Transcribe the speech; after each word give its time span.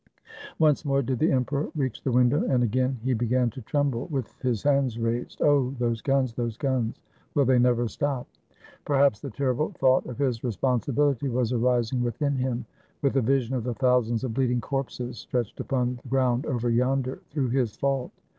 Once 0.57 0.83
more 0.83 1.03
did 1.03 1.19
the 1.19 1.31
emperor 1.31 1.69
reach 1.75 2.01
the 2.01 2.11
window, 2.11 2.43
and 2.45 2.63
again 2.63 2.99
he 3.03 3.13
began 3.13 3.51
to 3.51 3.61
tremble, 3.61 4.07
with 4.09 4.35
his 4.41 4.63
hands 4.63 4.97
raised. 4.97 5.39
"Oh! 5.43 5.75
those 5.77 6.01
guns, 6.01 6.33
those 6.33 6.57
guns! 6.57 6.99
Will 7.35 7.45
they 7.45 7.59
never 7.59 7.87
stop?" 7.87 8.25
Perhaps 8.83 9.19
the 9.21 9.29
terrible 9.29 9.69
thought 9.73 10.07
of 10.07 10.17
his 10.17 10.43
responsibility 10.43 11.29
was 11.29 11.53
arising 11.53 12.01
within 12.01 12.35
him, 12.35 12.65
with 13.03 13.15
a 13.17 13.21
vision 13.21 13.53
of 13.53 13.63
the 13.63 13.75
thousands 13.75 14.23
of 14.23 14.33
bleeding 14.33 14.59
corpses 14.59 15.19
stretched 15.19 15.59
upon 15.59 15.97
the 16.01 16.09
ground 16.09 16.47
over 16.47 16.71
yonder, 16.71 17.19
through 17.29 17.49
his 17.49 17.77
fault. 17.77 18.09